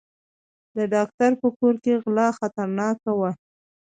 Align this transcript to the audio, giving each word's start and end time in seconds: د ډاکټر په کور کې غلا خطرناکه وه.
د 0.75 0.77
ډاکټر 0.93 1.31
په 1.41 1.47
کور 1.57 1.75
کې 1.83 1.93
غلا 2.03 2.27
خطرناکه 2.39 3.11
وه. 3.19 3.31